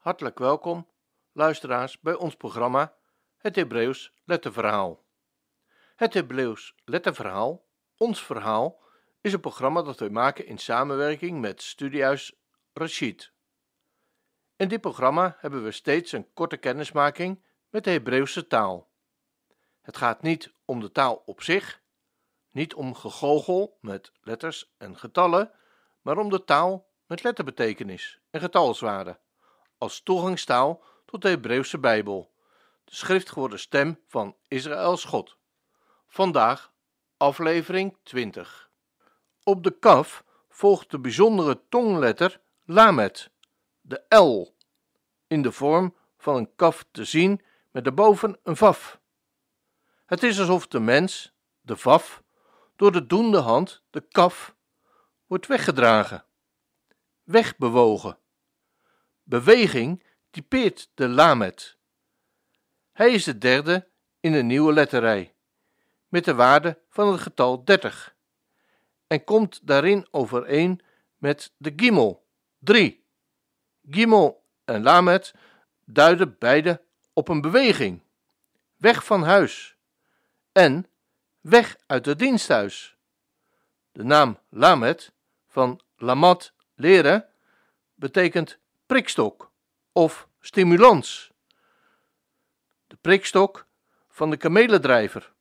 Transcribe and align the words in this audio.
Hartelijk 0.00 0.38
welkom, 0.38 0.88
luisteraars, 1.32 2.00
bij 2.00 2.14
ons 2.14 2.36
programma 2.36 2.94
Het 3.36 3.56
Hebreeuws 3.56 4.12
Letterverhaal. 4.24 5.04
Het 5.96 6.14
Hebreeuws 6.14 6.74
Letterverhaal, 6.84 7.66
ons 7.96 8.24
verhaal, 8.24 8.80
is 9.20 9.32
een 9.32 9.40
programma 9.40 9.82
dat 9.82 9.98
wij 9.98 10.08
maken 10.08 10.46
in 10.46 10.58
samenwerking 10.58 11.40
met 11.40 11.62
Studiehuis 11.62 12.36
Rashid. 12.72 13.32
In 14.56 14.68
dit 14.68 14.80
programma 14.80 15.36
hebben 15.38 15.64
we 15.64 15.70
steeds 15.70 16.12
een 16.12 16.32
korte 16.32 16.56
kennismaking 16.56 17.44
met 17.68 17.84
de 17.84 17.90
Hebreeuwse 17.90 18.46
taal. 18.46 18.90
Het 19.80 19.96
gaat 19.96 20.22
niet 20.22 20.52
om 20.64 20.80
de 20.80 20.92
taal 20.92 21.22
op 21.26 21.42
zich, 21.42 21.82
niet 22.50 22.74
om 22.74 22.94
gegogel 22.94 23.78
met 23.80 24.12
letters 24.20 24.74
en 24.78 24.98
getallen, 24.98 25.52
maar 26.00 26.18
om 26.18 26.30
de 26.30 26.44
taal 26.44 26.88
met 27.06 27.22
letterbetekenis 27.22 28.20
en 28.30 28.40
getalswaarde, 28.40 29.18
als 29.80 30.00
toegangstaal 30.00 30.82
tot 31.04 31.22
de 31.22 31.28
Hebreeuwse 31.28 31.78
Bijbel, 31.78 32.32
de 32.84 32.94
schriftgeworden 32.94 33.58
stem 33.58 34.00
van 34.06 34.36
Israëls 34.48 35.04
God. 35.04 35.36
Vandaag 36.06 36.72
aflevering 37.16 37.96
20. 38.02 38.70
Op 39.42 39.64
de 39.64 39.78
kaf 39.78 40.24
volgt 40.48 40.90
de 40.90 40.98
bijzondere 40.98 41.60
tongletter 41.68 42.40
Lamet, 42.64 43.30
de 43.80 44.16
L, 44.16 44.54
in 45.26 45.42
de 45.42 45.52
vorm 45.52 45.96
van 46.18 46.36
een 46.36 46.54
kaf 46.56 46.84
te 46.90 47.04
zien 47.04 47.42
met 47.70 47.84
daarboven 47.84 48.38
een 48.42 48.56
vaf. 48.56 49.00
Het 50.06 50.22
is 50.22 50.38
alsof 50.40 50.66
de 50.66 50.80
mens, 50.80 51.32
de 51.60 51.76
vaf, 51.76 52.22
door 52.76 52.92
de 52.92 53.06
doende 53.06 53.38
hand, 53.38 53.82
de 53.90 54.00
kaf, 54.00 54.54
wordt 55.26 55.46
weggedragen, 55.46 56.24
wegbewogen. 57.22 58.18
Beweging 59.30 60.02
typeert 60.30 60.90
de 60.94 61.08
lamet. 61.08 61.76
Hij 62.92 63.10
is 63.10 63.24
de 63.24 63.38
derde 63.38 63.88
in 64.20 64.32
de 64.32 64.42
nieuwe 64.42 64.72
letterrij, 64.72 65.34
met 66.08 66.24
de 66.24 66.34
waarde 66.34 66.78
van 66.88 67.12
het 67.12 67.20
getal 67.20 67.64
30, 67.64 68.16
en 69.06 69.24
komt 69.24 69.66
daarin 69.66 70.06
overeen 70.10 70.80
met 71.16 71.52
de 71.56 71.72
gimel, 71.76 72.26
3. 72.58 73.04
Gimel 73.90 74.44
en 74.64 74.82
lamet 74.82 75.34
duiden 75.84 76.36
beide 76.38 76.82
op 77.12 77.28
een 77.28 77.40
beweging, 77.40 78.02
weg 78.76 79.04
van 79.04 79.22
huis, 79.22 79.76
en 80.52 80.86
weg 81.40 81.76
uit 81.86 82.06
het 82.06 82.18
diensthuis. 82.18 82.96
De 83.92 84.04
naam 84.04 84.38
Lamet 84.48 85.12
van 85.46 85.80
Lamat 85.96 86.52
leren 86.74 87.28
betekent 87.94 88.59
prikstok 88.90 89.50
of 89.92 90.28
stimulans. 90.40 91.30
De 92.86 92.96
prikstok 93.00 93.66
van 94.08 94.30
de 94.30 94.36
kamelendrijver 94.36 95.32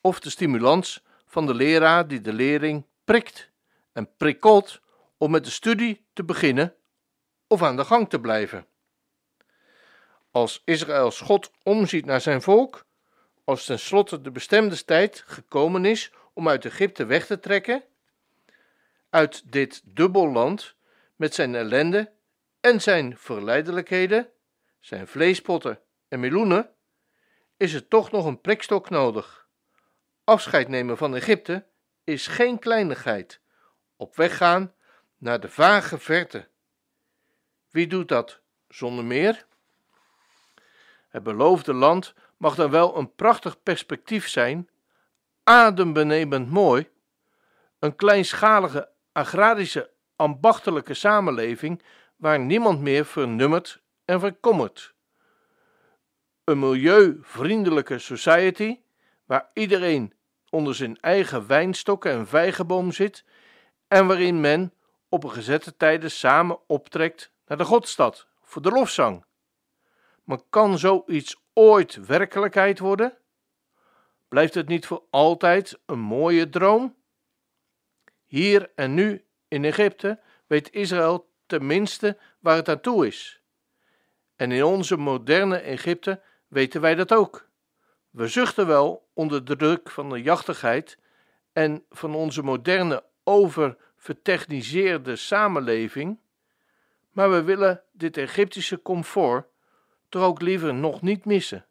of 0.00 0.20
de 0.20 0.30
stimulans 0.30 1.02
van 1.26 1.46
de 1.46 1.54
leraar 1.54 2.08
die 2.08 2.20
de 2.20 2.32
leerling 2.32 2.86
prikt 3.04 3.50
en 3.92 4.16
prikkelt 4.16 4.80
om 5.18 5.30
met 5.30 5.44
de 5.44 5.50
studie 5.50 6.06
te 6.12 6.24
beginnen 6.24 6.74
of 7.46 7.62
aan 7.62 7.76
de 7.76 7.84
gang 7.84 8.08
te 8.08 8.20
blijven. 8.20 8.66
Als 10.30 10.62
Israëls 10.64 11.20
God 11.20 11.50
omziet 11.62 12.04
naar 12.04 12.20
zijn 12.20 12.42
volk, 12.42 12.84
als 13.44 13.64
tenslotte 13.64 14.20
de 14.20 14.30
bestemde 14.30 14.84
tijd 14.84 15.22
gekomen 15.26 15.84
is 15.84 16.12
om 16.32 16.48
uit 16.48 16.64
Egypte 16.64 17.04
weg 17.04 17.26
te 17.26 17.40
trekken, 17.40 17.84
uit 19.10 19.52
dit 19.52 19.82
dubbelland 19.84 20.74
met 21.16 21.34
zijn 21.34 21.54
ellende 21.54 22.18
en 22.60 22.80
zijn 22.80 23.16
verleidelijkheden, 23.18 24.30
zijn 24.80 25.06
vleespotten 25.06 25.80
en 26.08 26.20
meloenen, 26.20 26.70
is 27.56 27.72
er 27.72 27.88
toch 27.88 28.10
nog 28.10 28.24
een 28.24 28.40
prikstok 28.40 28.90
nodig. 28.90 29.48
Afscheid 30.24 30.68
nemen 30.68 30.96
van 30.96 31.14
Egypte 31.14 31.66
is 32.04 32.26
geen 32.26 32.58
kleinigheid. 32.58 33.40
Op 33.96 34.16
weg 34.16 34.36
gaan 34.36 34.74
naar 35.16 35.40
de 35.40 35.48
vage 35.48 35.98
verte. 35.98 36.48
Wie 37.70 37.86
doet 37.86 38.08
dat 38.08 38.40
zonder 38.68 39.04
meer? 39.04 39.46
Het 41.08 41.22
beloofde 41.22 41.74
land 41.74 42.14
mag 42.36 42.54
dan 42.54 42.70
wel 42.70 42.96
een 42.96 43.14
prachtig 43.14 43.62
perspectief 43.62 44.28
zijn, 44.28 44.70
adembenemend 45.44 46.50
mooi, 46.50 46.90
een 47.78 47.96
kleinschalige 47.96 48.88
agrarische 49.12 49.90
ambachtelijke 50.16 50.94
samenleving 50.94 51.82
waar 52.20 52.40
niemand 52.40 52.80
meer 52.80 53.04
vernummert 53.04 53.82
en 54.04 54.20
verkommert. 54.20 54.94
Een 56.44 56.58
milieuvriendelijke 56.58 57.98
society 57.98 58.80
waar 59.24 59.50
iedereen 59.52 60.14
onder 60.50 60.74
zijn 60.74 61.00
eigen 61.00 61.46
wijnstokken 61.46 62.12
en 62.12 62.26
vijgenboom 62.26 62.92
zit 62.92 63.24
en 63.88 64.06
waarin 64.06 64.40
men 64.40 64.72
op 65.08 65.24
een 65.24 65.30
gezette 65.30 65.76
tijden 65.76 66.10
samen 66.10 66.58
optrekt 66.66 67.32
naar 67.46 67.58
de 67.58 67.64
Godstad 67.64 68.26
voor 68.42 68.62
de 68.62 68.70
lofzang. 68.70 69.24
Maar 70.24 70.40
kan 70.50 70.78
zoiets 70.78 71.42
ooit 71.52 72.06
werkelijkheid 72.06 72.78
worden? 72.78 73.16
Blijft 74.28 74.54
het 74.54 74.68
niet 74.68 74.86
voor 74.86 75.02
altijd 75.10 75.80
een 75.86 75.98
mooie 75.98 76.48
droom? 76.48 76.96
Hier 78.26 78.72
en 78.74 78.94
nu 78.94 79.24
in 79.48 79.64
Egypte 79.64 80.20
weet 80.46 80.72
Israël 80.72 81.29
tenminste 81.50 82.18
waar 82.38 82.56
het 82.56 82.68
aan 82.68 82.80
toe 82.80 83.06
is. 83.06 83.42
En 84.36 84.52
in 84.52 84.64
onze 84.64 84.96
moderne 84.96 85.56
Egypte 85.58 86.20
weten 86.48 86.80
wij 86.80 86.94
dat 86.94 87.12
ook. 87.12 87.48
We 88.10 88.28
zuchten 88.28 88.66
wel 88.66 89.08
onder 89.12 89.44
de 89.44 89.56
druk 89.56 89.90
van 89.90 90.08
de 90.08 90.22
jachtigheid 90.22 90.98
en 91.52 91.84
van 91.90 92.14
onze 92.14 92.42
moderne 92.42 93.04
oververtechniseerde 93.24 95.16
samenleving, 95.16 96.18
maar 97.10 97.30
we 97.30 97.42
willen 97.42 97.82
dit 97.92 98.16
Egyptische 98.16 98.82
comfort 98.82 99.46
toch 100.08 100.22
ook 100.22 100.40
liever 100.40 100.74
nog 100.74 101.02
niet 101.02 101.24
missen. 101.24 101.66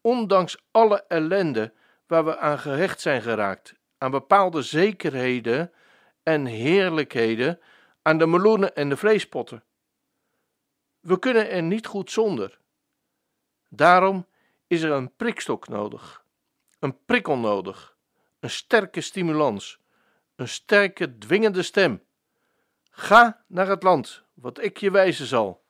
Ondanks 0.00 0.64
alle 0.70 1.04
ellende 1.08 1.72
waar 2.06 2.24
we 2.24 2.38
aan 2.38 2.58
gehecht 2.58 3.00
zijn 3.00 3.22
geraakt, 3.22 3.74
aan 3.98 4.10
bepaalde 4.10 4.62
zekerheden 4.62 5.72
en 6.22 6.46
heerlijkheden, 6.46 7.60
aan 8.04 8.18
de 8.18 8.26
meloenen 8.26 8.74
en 8.74 8.88
de 8.88 8.96
vleespotten. 8.96 9.64
We 11.00 11.18
kunnen 11.18 11.50
er 11.50 11.62
niet 11.62 11.86
goed 11.86 12.10
zonder. 12.10 12.58
Daarom 13.68 14.26
is 14.66 14.82
er 14.82 14.90
een 14.90 15.14
prikstok 15.16 15.68
nodig, 15.68 16.24
een 16.78 17.04
prikkel 17.04 17.36
nodig, 17.36 17.96
een 18.40 18.50
sterke 18.50 19.00
stimulans, 19.00 19.80
een 20.36 20.48
sterke 20.48 21.18
dwingende 21.18 21.62
stem. 21.62 22.02
Ga 22.90 23.44
naar 23.46 23.68
het 23.68 23.82
land, 23.82 24.22
wat 24.34 24.62
ik 24.62 24.76
je 24.76 24.90
wijzen 24.90 25.26
zal. 25.26 25.64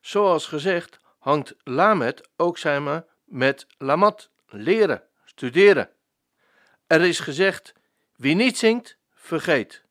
Zoals 0.00 0.46
gezegd, 0.46 1.00
hangt 1.18 1.54
Lamet 1.62 2.28
ook 2.36 2.58
samen 2.58 3.06
met 3.24 3.66
Lamat, 3.78 4.30
leren, 4.46 5.02
studeren. 5.24 5.90
Er 6.86 7.00
is 7.00 7.20
gezegd: 7.20 7.74
wie 8.16 8.34
niet 8.34 8.58
zingt, 8.58 8.98
vergeet. 9.14 9.83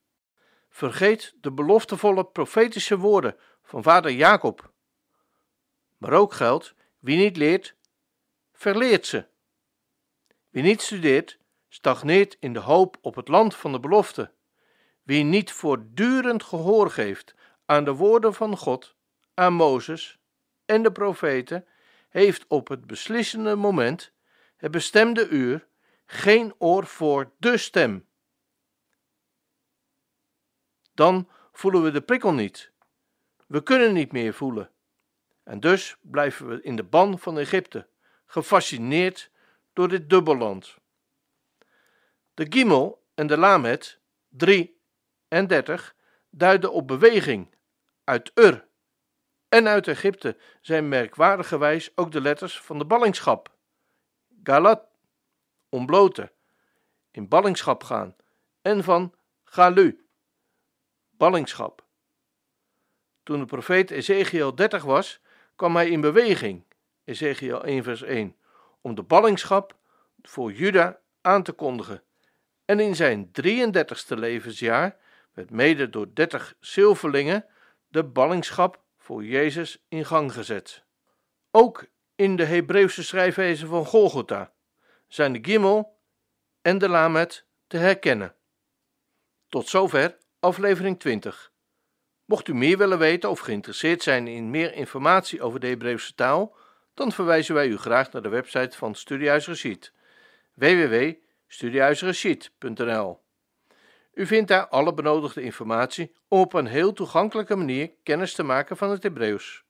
Vergeet 0.74 1.34
de 1.40 1.52
beloftevolle 1.52 2.24
profetische 2.24 2.98
woorden 2.98 3.36
van 3.62 3.82
vader 3.82 4.10
Jacob. 4.10 4.72
Maar 5.98 6.12
ook 6.12 6.32
geldt: 6.32 6.74
wie 6.98 7.16
niet 7.16 7.36
leert, 7.36 7.76
verleert 8.52 9.06
ze. 9.06 9.26
Wie 10.50 10.62
niet 10.62 10.80
studeert, 10.80 11.38
stagneert 11.68 12.36
in 12.40 12.52
de 12.52 12.58
hoop 12.58 12.96
op 13.00 13.14
het 13.14 13.28
land 13.28 13.56
van 13.56 13.72
de 13.72 13.80
belofte. 13.80 14.32
Wie 15.02 15.24
niet 15.24 15.52
voortdurend 15.52 16.42
gehoor 16.42 16.90
geeft 16.90 17.34
aan 17.64 17.84
de 17.84 17.92
woorden 17.92 18.34
van 18.34 18.56
God, 18.56 18.94
aan 19.34 19.52
Mozes 19.52 20.18
en 20.64 20.82
de 20.82 20.92
profeten, 20.92 21.66
heeft 22.08 22.44
op 22.48 22.68
het 22.68 22.86
beslissende 22.86 23.54
moment, 23.54 24.12
het 24.56 24.70
bestemde 24.70 25.28
uur, 25.28 25.66
geen 26.06 26.54
oor 26.58 26.86
voor 26.86 27.32
de 27.38 27.56
stem. 27.56 28.06
Dan 30.94 31.28
voelen 31.52 31.82
we 31.82 31.90
de 31.90 32.00
prikkel 32.00 32.32
niet. 32.32 32.70
We 33.46 33.62
kunnen 33.62 33.92
niet 33.92 34.12
meer 34.12 34.34
voelen. 34.34 34.70
En 35.42 35.60
dus 35.60 35.96
blijven 36.00 36.48
we 36.48 36.62
in 36.62 36.76
de 36.76 36.82
ban 36.82 37.18
van 37.18 37.38
Egypte, 37.38 37.86
gefascineerd 38.26 39.30
door 39.72 39.88
dit 39.88 40.10
dubbelland. 40.10 40.76
De 42.34 42.46
Gimel 42.48 43.04
en 43.14 43.26
de 43.26 43.38
Lamet, 43.38 43.98
3 44.28 44.80
en 45.28 45.46
30, 45.46 45.94
duiden 46.30 46.72
op 46.72 46.86
beweging 46.86 47.54
uit 48.04 48.30
Ur 48.34 48.66
en 49.48 49.68
uit 49.68 49.88
Egypte 49.88 50.36
zijn 50.60 50.88
merkwaardigerwijs 50.88 51.90
ook 51.94 52.12
de 52.12 52.20
letters 52.20 52.60
van 52.60 52.78
de 52.78 52.84
ballingschap. 52.84 53.56
Galat, 54.42 54.86
ontbloten, 55.68 56.32
in 57.10 57.28
ballingschap 57.28 57.82
gaan, 57.82 58.16
en 58.62 58.84
van 58.84 59.14
Galu, 59.44 60.03
ballingschap. 61.16 61.84
Toen 63.22 63.38
de 63.38 63.46
profeet 63.46 63.90
Ezekiel 63.90 64.54
30 64.54 64.82
was, 64.82 65.20
kwam 65.56 65.76
hij 65.76 65.88
in 65.88 66.00
beweging, 66.00 66.64
Ezekiel 67.04 67.64
1 67.64 67.82
vers 67.82 68.02
1, 68.02 68.36
om 68.80 68.94
de 68.94 69.02
ballingschap 69.02 69.76
voor 70.22 70.52
Juda 70.52 71.00
aan 71.20 71.42
te 71.42 71.52
kondigen. 71.52 72.02
En 72.64 72.80
in 72.80 72.96
zijn 72.96 73.30
33ste 73.42 74.16
levensjaar 74.16 74.96
werd 75.32 75.50
mede 75.50 75.90
door 75.90 76.14
30 76.14 76.54
zilverlingen 76.60 77.46
de 77.88 78.04
ballingschap 78.04 78.82
voor 78.98 79.24
Jezus 79.24 79.84
in 79.88 80.04
gang 80.04 80.32
gezet. 80.32 80.84
Ook 81.50 81.86
in 82.14 82.36
de 82.36 82.44
Hebreeuwse 82.44 83.02
schrijfwijze 83.02 83.66
van 83.66 83.86
Golgotha 83.86 84.52
zijn 85.08 85.32
de 85.32 85.38
Gimel 85.42 85.98
en 86.62 86.78
de 86.78 86.88
Lamet 86.88 87.46
te 87.66 87.76
herkennen. 87.76 88.34
Tot 89.48 89.68
zover 89.68 90.16
aflevering 90.44 91.00
20. 91.00 91.52
Mocht 92.24 92.48
u 92.48 92.54
meer 92.54 92.78
willen 92.78 92.98
weten 92.98 93.30
of 93.30 93.40
geïnteresseerd 93.40 94.02
zijn 94.02 94.26
in 94.26 94.50
meer 94.50 94.74
informatie 94.74 95.42
over 95.42 95.60
de 95.60 95.66
Hebreeuwse 95.66 96.14
taal, 96.14 96.56
dan 96.94 97.12
verwijzen 97.12 97.54
wij 97.54 97.66
u 97.66 97.76
graag 97.76 98.12
naar 98.12 98.22
de 98.22 98.28
website 98.28 98.76
van 98.76 98.94
Studiehuis 98.94 99.46
Rashid 99.46 99.92
U 104.14 104.26
vindt 104.26 104.48
daar 104.48 104.68
alle 104.68 104.94
benodigde 104.94 105.42
informatie 105.42 106.12
om 106.28 106.40
op 106.40 106.52
een 106.52 106.66
heel 106.66 106.92
toegankelijke 106.92 107.56
manier 107.56 107.90
kennis 108.02 108.34
te 108.34 108.42
maken 108.42 108.76
van 108.76 108.90
het 108.90 109.02
Hebreeuws. 109.02 109.64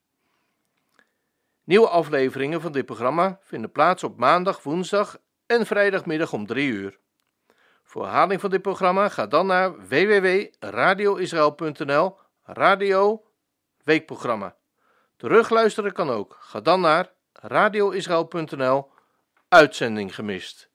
Nieuwe 1.65 1.88
afleveringen 1.88 2.61
van 2.61 2.73
dit 2.73 2.87
programma 2.87 3.38
vinden 3.43 3.73
plaats 3.73 4.05
op 4.05 4.19
maandag, 4.19 4.62
woensdag 4.62 5.19
en 5.47 5.67
vrijdagmiddag 5.67 6.32
om 6.32 6.47
3 6.47 6.69
uur. 6.69 6.99
Voor 7.94 8.05
herhaling 8.05 8.41
van 8.41 8.50
dit 8.50 8.62
programma 8.62 9.08
ga 9.08 9.26
dan 9.26 9.46
naar 9.46 9.88
www.radioisrael.nl 9.88 12.19
Radio 12.43 13.25
Weekprogramma. 13.85 14.56
Terugluisteren 15.17 15.93
kan 15.93 16.11
ook. 16.11 16.37
Ga 16.41 16.61
dan 16.61 16.81
naar 16.81 17.12
radioisrael.nl 17.32 18.91
Uitzending 19.49 20.14
gemist. 20.14 20.70